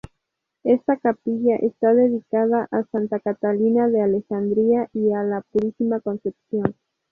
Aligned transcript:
Esta 0.63 0.97
capilla 0.97 1.57
está 1.57 1.93
dedicada 1.93 2.67
a 2.71 2.81
Santa 2.85 3.19
Catalina 3.19 3.87
de 3.87 4.01
Alejandría 4.01 4.89
y 4.93 5.11
a 5.13 5.21
la 5.21 5.41
Purísima 5.41 5.99
Concepción. 5.99 6.75